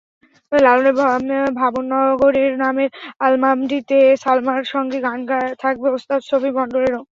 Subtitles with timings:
[0.51, 5.19] লালনের ভাবনগরে নামের অ্যালবামটিতে সালমার সঙ্গে গান
[5.63, 7.01] থাকবে ওস্তাদ শফি মন্ডলেরও।